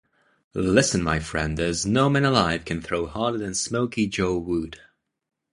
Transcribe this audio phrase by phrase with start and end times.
[0.55, 4.79] Listen, my friend, there's no man alive can throw harder than Smoky Joe Wood!